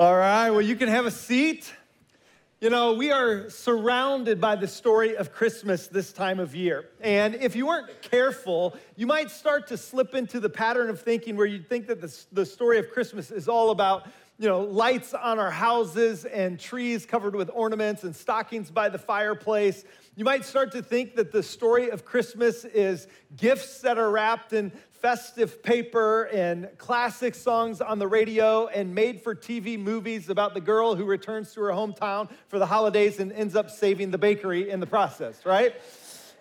[0.00, 1.74] All right, well, you can have a seat.
[2.58, 6.86] You know, we are surrounded by the story of Christmas this time of year.
[7.02, 11.36] And if you weren't careful, you might start to slip into the pattern of thinking
[11.36, 14.08] where you think that the, the story of Christmas is all about,
[14.40, 18.96] you know, lights on our houses and trees covered with ornaments and stockings by the
[18.96, 19.84] fireplace.
[20.16, 24.54] You might start to think that the story of Christmas is gifts that are wrapped
[24.54, 30.54] in festive paper and classic songs on the radio and made for TV movies about
[30.54, 34.18] the girl who returns to her hometown for the holidays and ends up saving the
[34.18, 35.74] bakery in the process, right?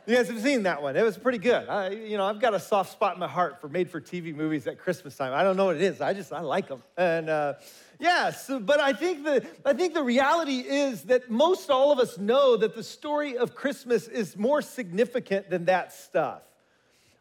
[0.05, 0.95] You guys have seen that one.
[0.95, 1.69] It was pretty good.
[1.69, 4.33] I, you know, I've got a soft spot in my heart for made for TV
[4.35, 5.33] movies at Christmas time.
[5.33, 6.01] I don't know what it is.
[6.01, 6.81] I just, I like them.
[6.97, 7.53] And, uh,
[7.99, 12.17] Yes, but I think the I think the reality is that most all of us
[12.17, 16.43] know that the story of Christmas is more significant than that stuff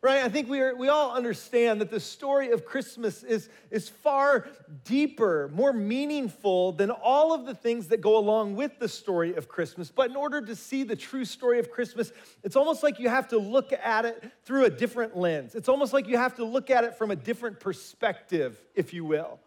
[0.01, 0.23] right?
[0.23, 4.49] I think we, are, we all understand that the story of Christmas is, is far
[4.85, 9.49] deeper, more meaningful than all of the things that go along with the story of
[9.49, 9.91] Christmas.
[9.91, 12.13] But in order to see the true story of Christmas,
[12.45, 15.57] it's almost like you have to look at it through a different lens.
[15.57, 19.05] It's almost like you have to look at it from a different perspective, if you
[19.05, 19.41] will.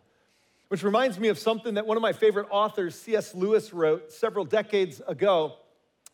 [0.67, 3.35] Which reminds me of something that one of my favorite authors, C.S.
[3.35, 5.55] Lewis, wrote several decades ago.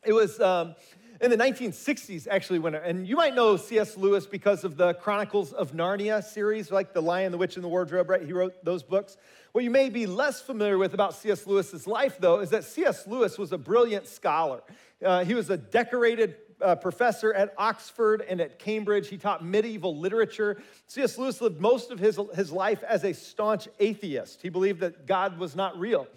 [0.04, 0.76] It was um,
[1.20, 3.98] in the 1960s, actually, when, and you might know C.S.
[3.98, 7.70] Lewis because of the Chronicles of Narnia series, like The Lion, the Witch, and the
[7.70, 8.22] Wardrobe, right?
[8.22, 9.18] He wrote those books.
[9.52, 11.48] What you may be less familiar with about C.S.
[11.48, 13.08] Lewis's life, though, is that C.S.
[13.08, 14.62] Lewis was a brilliant scholar.
[15.04, 19.08] Uh, he was a decorated uh, professor at Oxford and at Cambridge.
[19.08, 20.62] He taught medieval literature.
[20.88, 21.18] C.S.
[21.18, 24.42] Lewis lived most of his, his life as a staunch atheist.
[24.42, 26.08] He believed that God was not real.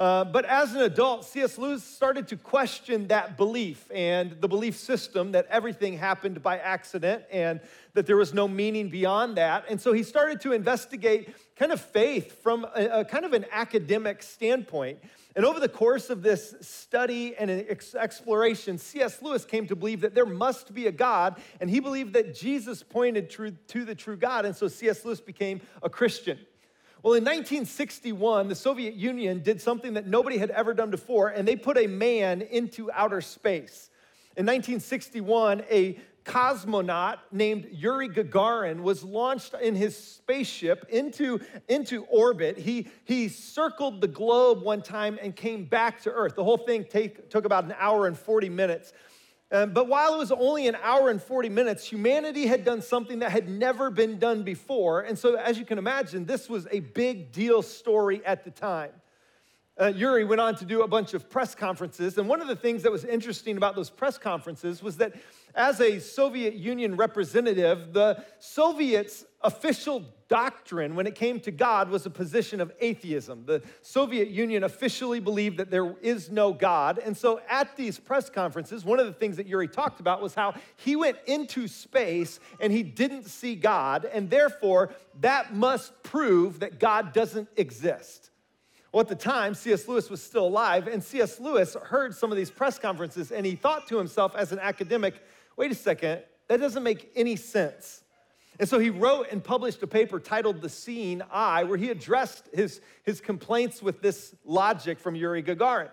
[0.00, 1.58] Uh, but as an adult, C.S.
[1.58, 7.22] Lewis started to question that belief and the belief system that everything happened by accident
[7.30, 7.60] and
[7.92, 9.66] that there was no meaning beyond that.
[9.68, 13.44] And so he started to investigate kind of faith from a, a kind of an
[13.52, 15.00] academic standpoint.
[15.36, 19.20] And over the course of this study and exploration, C.S.
[19.20, 22.82] Lewis came to believe that there must be a God, and he believed that Jesus
[22.82, 24.46] pointed to the true God.
[24.46, 25.04] And so C.S.
[25.04, 26.38] Lewis became a Christian.
[27.02, 31.48] Well, in 1961, the Soviet Union did something that nobody had ever done before, and
[31.48, 33.88] they put a man into outer space.
[34.36, 42.58] In 1961, a cosmonaut named Yuri Gagarin was launched in his spaceship into, into orbit.
[42.58, 46.36] He, he circled the globe one time and came back to Earth.
[46.36, 48.92] The whole thing take, took about an hour and 40 minutes.
[49.52, 53.18] Um, but while it was only an hour and 40 minutes, humanity had done something
[53.18, 55.00] that had never been done before.
[55.00, 58.92] And so, as you can imagine, this was a big deal story at the time.
[59.80, 62.18] Uh, Yuri went on to do a bunch of press conferences.
[62.18, 65.14] And one of the things that was interesting about those press conferences was that
[65.54, 72.06] as a Soviet Union representative, the Soviets' official doctrine when it came to God was
[72.06, 73.44] a position of atheism.
[73.44, 76.98] The Soviet Union officially believed that there is no God.
[76.98, 80.34] And so at these press conferences, one of the things that Yuri talked about was
[80.34, 84.04] how he went into space and he didn't see God.
[84.04, 88.30] And therefore, that must prove that God doesn't exist.
[88.92, 89.86] Well, at the time, C.S.
[89.86, 91.38] Lewis was still alive, and C.S.
[91.38, 95.14] Lewis heard some of these press conferences, and he thought to himself as an academic,
[95.56, 98.02] wait a second, that doesn't make any sense.
[98.60, 102.46] And so he wrote and published a paper titled The Seeing Eye, where he addressed
[102.52, 105.88] his, his complaints with this logic from Yuri Gagarin.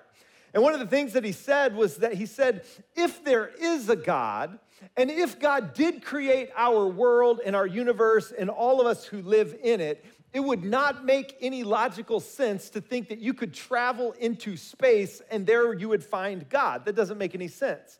[0.53, 3.87] And one of the things that he said was that he said, if there is
[3.87, 4.59] a God,
[4.97, 9.21] and if God did create our world and our universe and all of us who
[9.21, 10.03] live in it,
[10.33, 15.21] it would not make any logical sense to think that you could travel into space
[15.31, 16.83] and there you would find God.
[16.83, 17.97] That doesn't make any sense.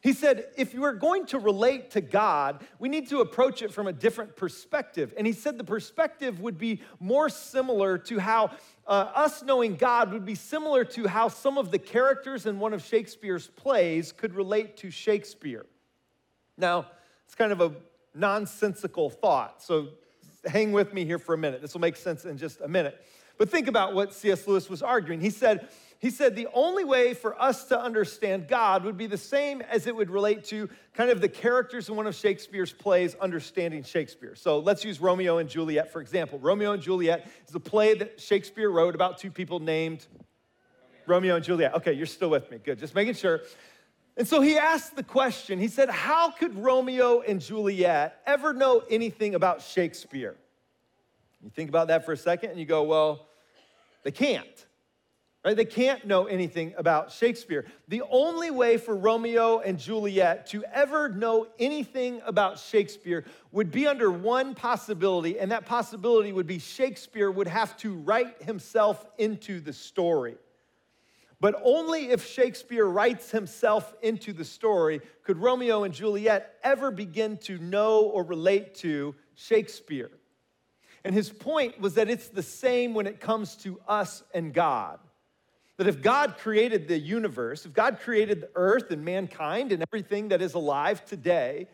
[0.00, 3.72] He said, if you are going to relate to God, we need to approach it
[3.72, 5.14] from a different perspective.
[5.16, 8.50] And he said the perspective would be more similar to how
[8.86, 12.74] uh, us knowing God would be similar to how some of the characters in one
[12.74, 15.66] of Shakespeare's plays could relate to Shakespeare.
[16.56, 16.86] Now,
[17.26, 17.72] it's kind of a
[18.14, 19.88] nonsensical thought, so
[20.46, 21.62] hang with me here for a minute.
[21.62, 23.00] This will make sense in just a minute.
[23.38, 24.46] But think about what C.S.
[24.46, 25.20] Lewis was arguing.
[25.20, 25.68] He said,
[26.04, 29.86] he said the only way for us to understand God would be the same as
[29.86, 34.34] it would relate to kind of the characters in one of Shakespeare's plays understanding Shakespeare.
[34.34, 36.38] So let's use Romeo and Juliet, for example.
[36.38, 40.06] Romeo and Juliet is a play that Shakespeare wrote about two people named
[41.06, 41.72] Romeo and Juliet.
[41.76, 42.58] Okay, you're still with me.
[42.62, 42.78] Good.
[42.78, 43.40] Just making sure.
[44.18, 48.82] And so he asked the question he said, How could Romeo and Juliet ever know
[48.90, 50.36] anything about Shakespeare?
[51.42, 53.26] You think about that for a second and you go, Well,
[54.02, 54.66] they can't.
[55.44, 55.54] Right?
[55.54, 57.66] They can't know anything about Shakespeare.
[57.88, 63.86] The only way for Romeo and Juliet to ever know anything about Shakespeare would be
[63.86, 69.60] under one possibility, and that possibility would be Shakespeare would have to write himself into
[69.60, 70.36] the story.
[71.40, 77.36] But only if Shakespeare writes himself into the story could Romeo and Juliet ever begin
[77.38, 80.10] to know or relate to Shakespeare.
[81.04, 85.00] And his point was that it's the same when it comes to us and God.
[85.76, 90.28] That if God created the universe, if God created the earth and mankind and everything
[90.28, 91.66] that is alive today,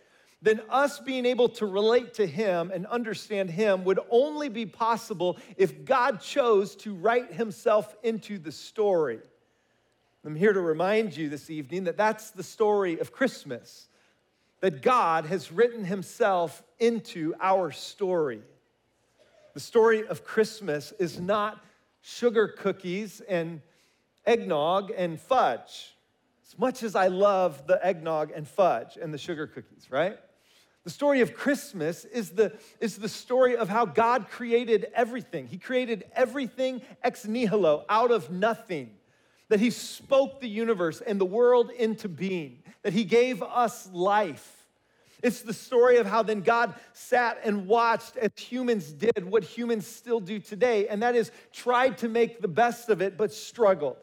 [0.43, 5.37] then us being able to relate to Him and understand Him would only be possible
[5.56, 9.20] if God chose to write Himself into the story.
[10.25, 13.88] I'm here to remind you this evening that that's the story of Christmas,
[14.61, 18.43] that God has written Himself into our story.
[19.52, 21.62] The story of Christmas is not
[22.00, 23.61] sugar cookies and
[24.26, 25.94] eggnog and fudge.
[26.46, 30.19] As much as I love the eggnog and fudge and the sugar cookies, right?
[30.84, 35.46] The story of Christmas is the, is the story of how God created everything.
[35.46, 38.90] He created everything ex nihilo, out of nothing.
[39.49, 42.62] That He spoke the universe and the world into being.
[42.82, 44.56] That He gave us life.
[45.23, 49.87] It's the story of how then God sat and watched as humans did what humans
[49.87, 53.96] still do today, and that is tried to make the best of it, but struggled.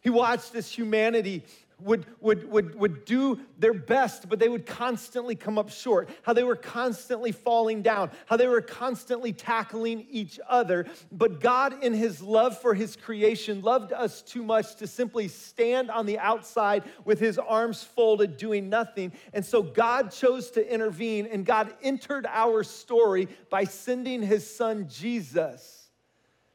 [0.00, 1.44] He watched as humanity
[1.80, 6.32] would, would, would, would do their best, but they would constantly come up short, how
[6.32, 10.86] they were constantly falling down, how they were constantly tackling each other.
[11.12, 15.90] But God, in His love for His creation, loved us too much to simply stand
[15.90, 19.12] on the outside with His arms folded, doing nothing.
[19.32, 24.88] And so God chose to intervene, and God entered our story by sending His Son
[24.88, 25.78] Jesus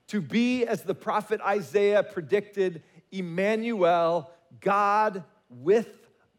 [0.08, 4.30] to be, as the prophet Isaiah predicted, Emmanuel,
[4.60, 5.90] God with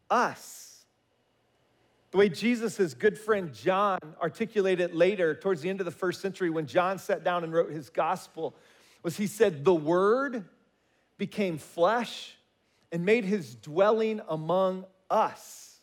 [0.09, 0.85] us.
[2.11, 6.21] The way Jesus' good friend John articulated it later, towards the end of the first
[6.21, 8.55] century, when John sat down and wrote his gospel,
[9.03, 10.45] was he said, The Word
[11.17, 12.35] became flesh
[12.91, 15.79] and made his dwelling among us.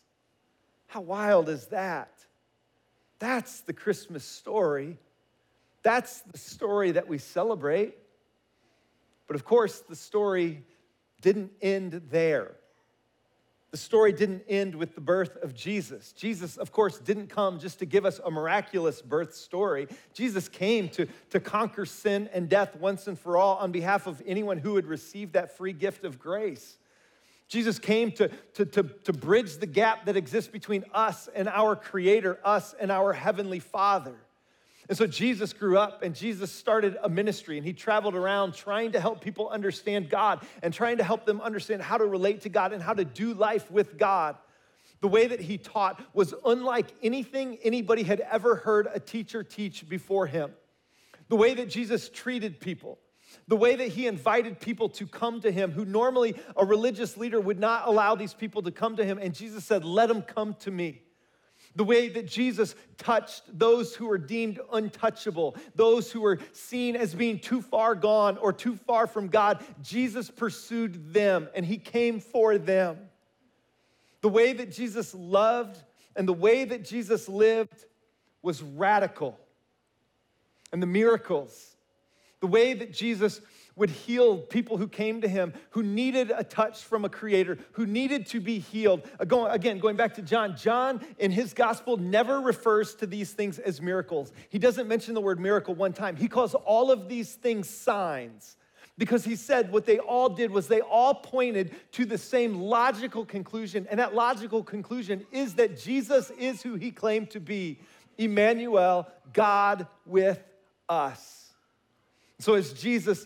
[0.87, 2.11] How wild is that?
[3.19, 4.97] That's the Christmas story.
[5.83, 7.97] That's the story that we celebrate.
[9.27, 10.63] But of course, the story
[11.23, 12.57] didn't end there.
[13.71, 16.11] The story didn't end with the birth of Jesus.
[16.11, 19.87] Jesus, of course, didn't come just to give us a miraculous birth story.
[20.13, 24.21] Jesus came to, to conquer sin and death once and for all on behalf of
[24.27, 26.77] anyone who would receive that free gift of grace.
[27.47, 31.75] Jesus came to, to, to, to bridge the gap that exists between us and our
[31.75, 34.15] Creator, us and our Heavenly Father.
[34.89, 38.91] And so Jesus grew up and Jesus started a ministry and he traveled around trying
[38.91, 42.49] to help people understand God and trying to help them understand how to relate to
[42.49, 44.35] God and how to do life with God.
[44.99, 49.87] The way that he taught was unlike anything anybody had ever heard a teacher teach
[49.87, 50.51] before him.
[51.29, 52.99] The way that Jesus treated people,
[53.47, 57.39] the way that he invited people to come to him, who normally a religious leader
[57.39, 59.17] would not allow these people to come to him.
[59.17, 61.01] And Jesus said, Let them come to me
[61.75, 67.15] the way that Jesus touched those who were deemed untouchable, those who were seen as
[67.15, 72.19] being too far gone or too far from God, Jesus pursued them and he came
[72.19, 72.97] for them.
[74.21, 75.77] The way that Jesus loved
[76.15, 77.85] and the way that Jesus lived
[78.41, 79.39] was radical.
[80.71, 81.75] And the miracles,
[82.39, 83.41] the way that Jesus
[83.75, 87.85] would heal people who came to him who needed a touch from a creator, who
[87.85, 89.01] needed to be healed.
[89.19, 93.59] Uh, again, going back to John, John in his gospel never refers to these things
[93.59, 94.31] as miracles.
[94.49, 96.15] He doesn't mention the word miracle one time.
[96.15, 98.57] He calls all of these things signs
[98.97, 103.25] because he said what they all did was they all pointed to the same logical
[103.25, 103.87] conclusion.
[103.89, 107.79] And that logical conclusion is that Jesus is who he claimed to be
[108.17, 110.43] Emmanuel, God with
[110.87, 111.43] us.
[112.39, 113.25] So as Jesus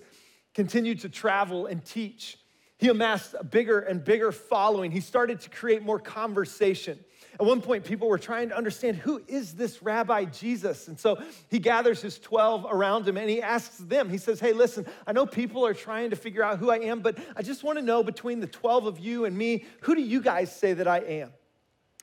[0.58, 2.40] continued to travel and teach.
[2.80, 4.90] He amassed a bigger and bigger following.
[4.90, 6.98] He started to create more conversation.
[7.40, 10.88] At one point, people were trying to understand who is this Rabbi Jesus?
[10.88, 11.22] And so
[11.52, 15.12] he gathers his 12 around him and he asks them, he says, Hey, listen, I
[15.12, 17.86] know people are trying to figure out who I am, but I just want to
[17.86, 21.02] know between the 12 of you and me, who do you guys say that I
[21.02, 21.34] am?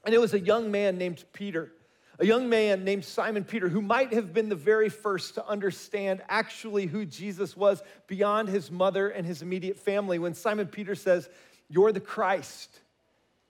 [0.04, 1.72] And it was a young man named Peter
[2.18, 6.22] a young man named Simon Peter, who might have been the very first to understand
[6.28, 11.28] actually who Jesus was beyond his mother and his immediate family, when Simon Peter says,
[11.68, 12.80] You're the Christ,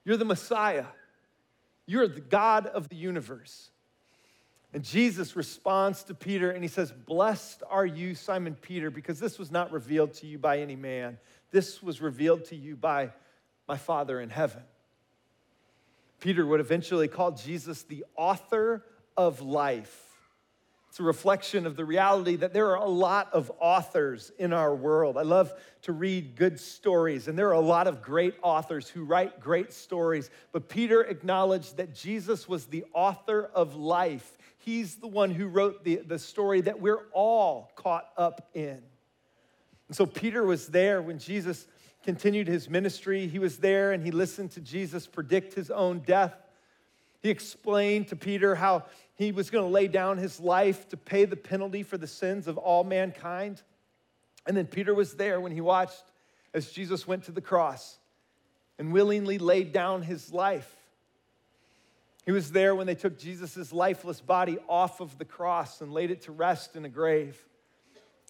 [0.05, 0.87] you're the Messiah,
[1.87, 3.71] you're the God of the universe.
[4.73, 9.39] And Jesus responds to Peter and he says, Blessed are you, Simon Peter, because this
[9.39, 11.19] was not revealed to you by any man.
[11.53, 13.13] This was revealed to you by
[13.69, 14.63] my Father in heaven.
[16.25, 18.83] Peter would eventually call Jesus the author
[19.15, 19.95] of life.
[20.89, 24.75] It's a reflection of the reality that there are a lot of authors in our
[24.75, 25.19] world.
[25.19, 25.53] I love
[25.83, 29.71] to read good stories, and there are a lot of great authors who write great
[29.75, 30.31] stories.
[30.51, 34.39] But Peter acknowledged that Jesus was the author of life.
[34.57, 38.81] He's the one who wrote the, the story that we're all caught up in.
[39.89, 41.67] And so Peter was there when Jesus
[42.05, 43.27] continued his ministry.
[43.27, 46.35] He was there and he listened to Jesus predict his own death.
[47.23, 48.85] He explained to Peter how
[49.15, 52.47] he was going to lay down his life to pay the penalty for the sins
[52.47, 53.63] of all mankind.
[54.47, 56.05] And then Peter was there when he watched
[56.53, 57.99] as Jesus went to the cross
[58.79, 60.71] and willingly laid down his life.
[62.27, 66.11] He was there when they took Jesus' lifeless body off of the cross and laid
[66.11, 67.43] it to rest in a grave.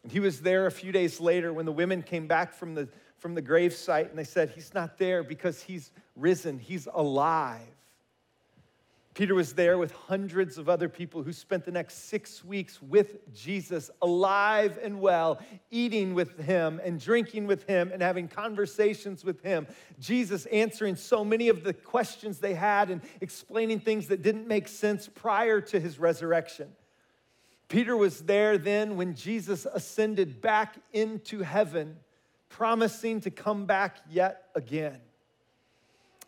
[0.05, 2.89] And he was there a few days later when the women came back from the,
[3.25, 7.63] from the grave site and they said, He's not there because he's risen, he's alive.
[9.15, 13.33] Peter was there with hundreds of other people who spent the next six weeks with
[13.35, 15.41] Jesus, alive and well,
[15.71, 19.67] eating with him and drinking with him and having conversations with him.
[19.99, 24.69] Jesus answering so many of the questions they had and explaining things that didn't make
[24.69, 26.69] sense prior to his resurrection.
[27.69, 31.97] Peter was there then when Jesus ascended back into heaven,
[32.55, 35.01] promising to come back yet again.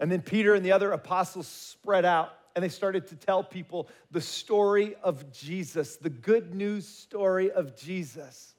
[0.00, 3.88] And then Peter and the other apostles spread out and they started to tell people
[4.11, 8.55] the story of Jesus, the good news story of Jesus.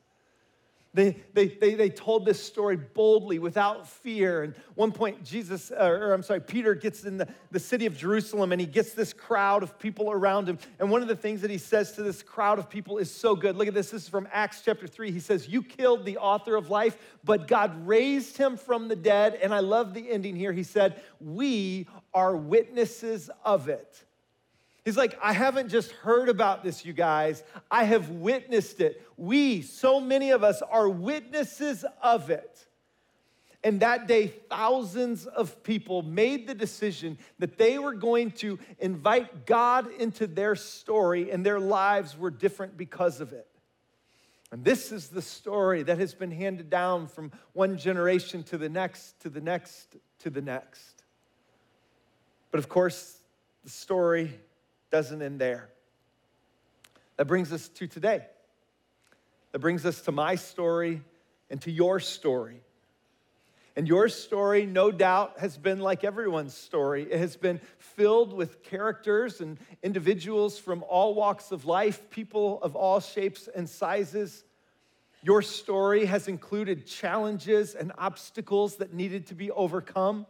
[0.97, 4.41] They, they, they, they told this story boldly without fear.
[4.41, 7.95] And one point, Jesus, uh, or I'm sorry, Peter gets in the, the city of
[7.95, 10.57] Jerusalem and he gets this crowd of people around him.
[10.79, 13.35] And one of the things that he says to this crowd of people is so
[13.35, 13.55] good.
[13.55, 13.91] Look at this.
[13.91, 15.11] This is from Acts chapter 3.
[15.11, 19.35] He says, You killed the author of life, but God raised him from the dead.
[19.35, 20.51] And I love the ending here.
[20.51, 24.03] He said, We are witnesses of it.
[24.87, 27.43] He's like, I haven't just heard about this, you guys.
[27.69, 29.05] I have witnessed it.
[29.17, 32.65] We, so many of us, are witnesses of it.
[33.65, 39.45] And that day, thousands of people made the decision that they were going to invite
[39.45, 43.49] God into their story, and their lives were different because of it.
[44.53, 48.69] And this is the story that has been handed down from one generation to the
[48.69, 51.03] next, to the next, to the next.
[52.51, 53.19] But of course,
[53.65, 54.31] the story
[54.91, 55.69] doesn't end there.
[57.17, 58.25] That brings us to today.
[59.51, 61.01] That brings us to my story
[61.49, 62.61] and to your story.
[63.75, 67.03] And your story, no doubt, has been like everyone's story.
[67.03, 72.75] It has been filled with characters and individuals from all walks of life, people of
[72.75, 74.43] all shapes and sizes.
[75.21, 80.25] Your story has included challenges and obstacles that needed to be overcome.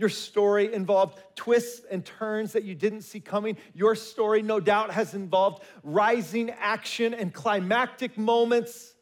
[0.00, 3.58] Your story involved twists and turns that you didn't see coming.
[3.74, 8.94] Your story, no doubt, has involved rising action and climactic moments.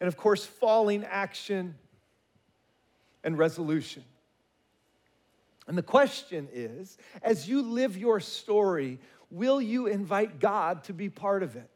[0.00, 1.76] And of course, falling action
[3.22, 4.02] and resolution.
[5.68, 8.98] And the question is as you live your story,
[9.30, 11.70] will you invite God to be part of it?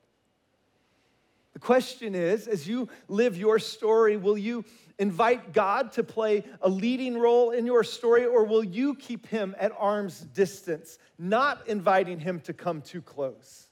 [1.52, 4.64] The question is as you live your story, will you
[4.99, 9.54] invite God to play a leading role in your story, or will you keep him
[9.59, 13.66] at arm's distance, not inviting him to come too close?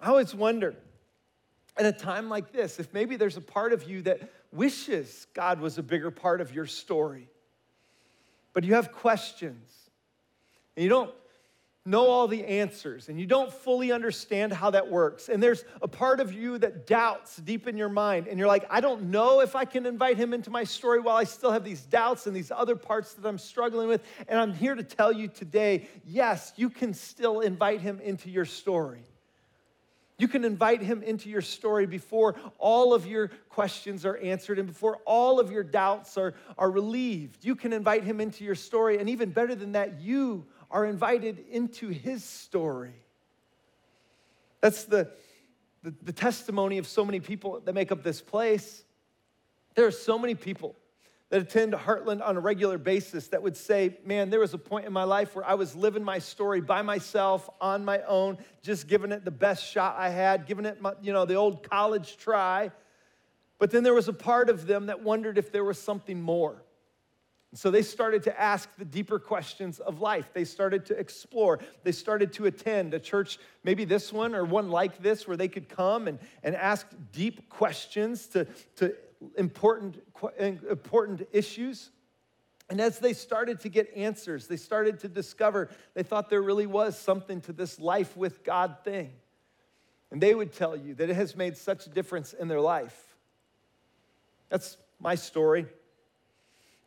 [0.00, 0.74] I always wonder
[1.76, 4.20] at a time like this if maybe there's a part of you that
[4.52, 7.28] wishes God was a bigger part of your story,
[8.52, 9.90] but you have questions
[10.76, 11.12] and you don't
[11.84, 15.28] know all the answers and you don't fully understand how that works.
[15.28, 18.66] And there's a part of you that doubts deep in your mind, and you're like,
[18.70, 21.64] I don't know if I can invite him into my story while I still have
[21.64, 24.02] these doubts and these other parts that I'm struggling with.
[24.28, 28.44] And I'm here to tell you today yes, you can still invite him into your
[28.44, 29.04] story.
[30.18, 34.68] You can invite him into your story before all of your questions are answered and
[34.68, 37.44] before all of your doubts are, are relieved.
[37.44, 41.44] You can invite him into your story, and even better than that, you are invited
[41.50, 42.94] into his story.
[44.60, 45.10] That's the,
[45.82, 48.84] the, the, testimony of so many people that make up this place.
[49.74, 50.74] There are so many people
[51.28, 54.86] that attend Heartland on a regular basis that would say, Man, there was a point
[54.86, 58.86] in my life where I was living my story by myself, on my own, just
[58.86, 62.16] giving it the best shot I had, giving it, my, you know, the old college
[62.16, 62.70] try.
[63.58, 66.62] But then there was a part of them that wondered if there was something more.
[67.54, 70.30] So they started to ask the deeper questions of life.
[70.32, 71.58] They started to explore.
[71.82, 75.48] They started to attend a church, maybe this one or one like this, where they
[75.48, 78.94] could come and, and ask deep questions to, to
[79.36, 80.02] important,
[80.40, 81.90] important issues.
[82.70, 86.66] And as they started to get answers, they started to discover they thought there really
[86.66, 89.12] was something to this life with God thing.
[90.10, 92.98] And they would tell you that it has made such a difference in their life.
[94.48, 95.66] That's my story.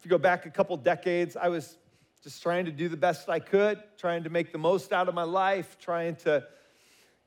[0.05, 1.79] If you go back a couple decades, I was
[2.24, 5.15] just trying to do the best I could, trying to make the most out of
[5.15, 6.45] my life, trying to,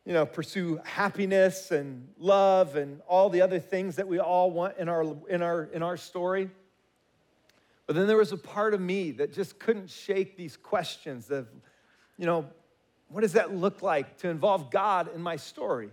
[0.04, 4.78] you know, pursue happiness and love and all the other things that we all want
[4.78, 6.50] in our in our in our story.
[7.88, 11.49] But then there was a part of me that just couldn't shake these questions of,
[12.16, 12.47] you know,
[13.08, 15.90] what does that look like to involve God in my story?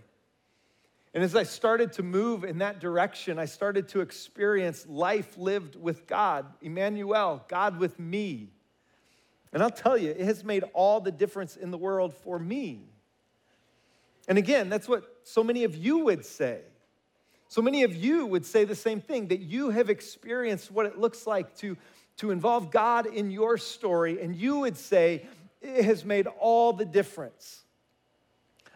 [1.16, 5.74] And as I started to move in that direction, I started to experience life lived
[5.74, 8.50] with God, Emmanuel, God with me.
[9.50, 12.82] And I'll tell you, it has made all the difference in the world for me.
[14.28, 16.60] And again, that's what so many of you would say.
[17.48, 20.98] So many of you would say the same thing that you have experienced what it
[20.98, 21.78] looks like to,
[22.18, 25.24] to involve God in your story, and you would say
[25.62, 27.62] it has made all the difference.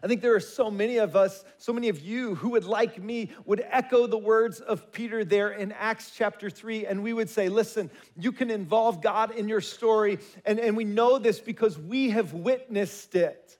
[0.02, 3.02] I think there are so many of us, so many of you who would, like
[3.02, 7.28] me, would echo the words of Peter there in Acts chapter 3, and we would
[7.28, 10.18] say, Listen, you can involve God in your story.
[10.44, 13.58] And, and we know this because we have witnessed it.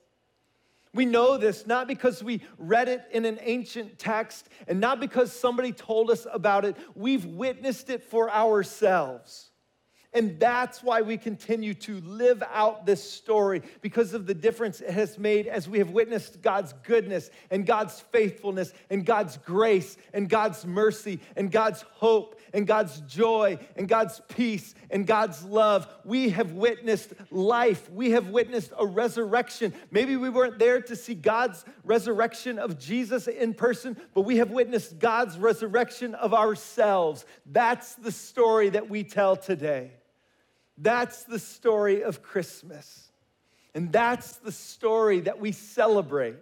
[0.93, 5.33] We know this not because we read it in an ancient text and not because
[5.33, 6.77] somebody told us about it.
[6.95, 9.50] We've witnessed it for ourselves.
[10.13, 14.91] And that's why we continue to live out this story because of the difference it
[14.91, 20.29] has made as we have witnessed God's goodness and God's faithfulness and God's grace and
[20.29, 25.87] God's mercy and God's hope and God's joy and God's peace and God's love.
[26.05, 27.89] We have witnessed life.
[27.93, 29.73] We have witnessed a resurrection.
[29.93, 34.51] Maybe we weren't there to see God's resurrection of Jesus in person, but we have
[34.51, 37.25] witnessed God's resurrection of ourselves.
[37.47, 39.93] That's the story that we tell today.
[40.81, 43.13] That's the story of Christmas.
[43.75, 46.37] And that's the story that we celebrate.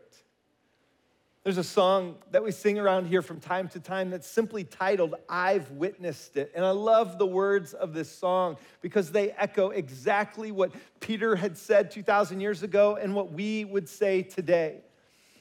[1.45, 5.15] There's a song that we sing around here from time to time that's simply titled,
[5.29, 6.53] I've Witnessed It.
[6.55, 11.57] And I love the words of this song because they echo exactly what Peter had
[11.57, 14.83] said 2,000 years ago and what we would say today.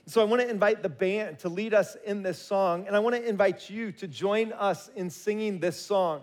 [0.05, 2.99] So I want to invite the band to lead us in this song, and I
[2.99, 6.21] want to invite you to join us in singing this song.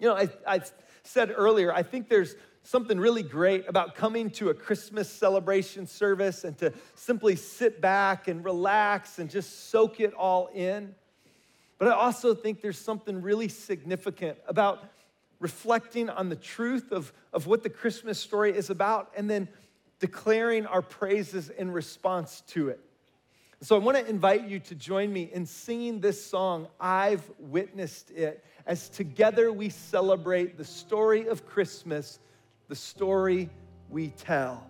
[0.00, 0.60] You know, I, I
[1.08, 6.44] said earlier, I think there's something really great about coming to a Christmas celebration service
[6.44, 10.94] and to simply sit back and relax and just soak it all in.
[11.78, 14.84] But I also think there's something really significant about
[15.40, 19.48] reflecting on the truth of, of what the Christmas story is about and then
[20.00, 22.80] declaring our praises in response to it.
[23.60, 28.12] So I want to invite you to join me in singing this song, I've Witnessed
[28.12, 32.20] It, as together we celebrate the story of Christmas,
[32.68, 33.50] the story
[33.90, 34.64] we tell.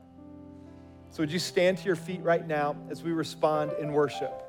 [1.11, 4.48] So would you stand to your feet right now as we respond in worship?